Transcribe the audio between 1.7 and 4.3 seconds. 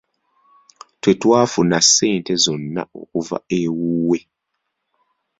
ssente zonna kuva ewuwe.